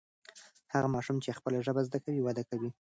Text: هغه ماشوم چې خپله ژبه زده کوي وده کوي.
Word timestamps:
هغه 0.73 0.87
ماشوم 0.95 1.17
چې 1.23 1.37
خپله 1.37 1.57
ژبه 1.65 1.81
زده 1.87 1.99
کوي 2.05 2.21
وده 2.23 2.43
کوي. 2.49 2.69